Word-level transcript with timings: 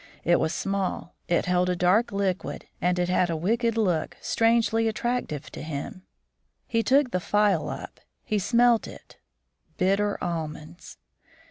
It 0.23 0.39
was 0.39 0.51
small; 0.51 1.13
it 1.27 1.45
held 1.45 1.69
a 1.69 1.75
dark 1.75 2.11
liquid; 2.11 2.65
and 2.81 2.97
it 2.97 3.07
had 3.07 3.29
a 3.29 3.35
wicked 3.35 3.77
look 3.77 4.17
strangely 4.19 4.87
attractive 4.87 5.51
to 5.51 5.61
him. 5.61 6.07
He 6.65 6.81
took 6.81 7.11
the 7.11 7.19
phial 7.19 7.69
up; 7.69 7.99
he 8.23 8.39
smelt 8.39 8.87
it. 8.87 9.19
Bitter 9.77 10.17
almonds! 10.19 10.97